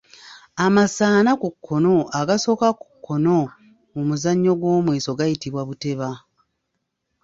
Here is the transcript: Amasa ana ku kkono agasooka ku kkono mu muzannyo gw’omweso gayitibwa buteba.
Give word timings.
Amasa 0.65 1.05
ana 1.19 1.31
ku 1.41 1.47
kkono 1.53 1.95
agasooka 2.19 2.67
ku 2.79 2.85
kkono 2.93 3.37
mu 3.93 4.01
muzannyo 4.07 4.51
gw’omweso 4.59 5.11
gayitibwa 5.19 5.61
buteba. 5.69 6.09